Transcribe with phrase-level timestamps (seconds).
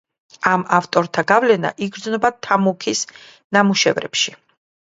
[0.51, 3.05] ამ ავტორთა გავლენა იგრძნობა ფამუქის
[3.59, 4.39] ნამუშევრებში.